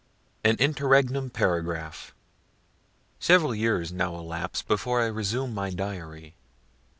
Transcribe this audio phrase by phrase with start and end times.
[0.43, 2.15] AN INTERREGNUM PARAGRAPH
[3.19, 6.33] Several years now elapse before I resume my diary.